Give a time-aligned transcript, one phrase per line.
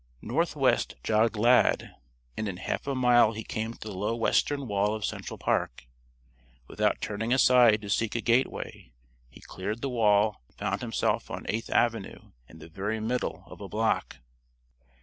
[0.23, 1.91] Northwestward jogged Lad,
[2.35, 5.85] and in half a mile he came to the low western wall of Central Park.
[6.67, 8.93] Without turning aside to seek a gateway,
[9.29, 13.61] he cleared the wall and found himself on Eighth Avenue in the very middle of
[13.61, 14.17] a block.